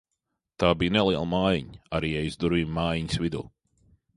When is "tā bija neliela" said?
0.61-1.27